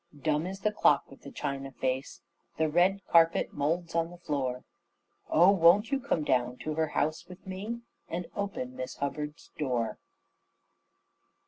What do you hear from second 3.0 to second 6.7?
carpet moulds on the floor; Oh, won't you come down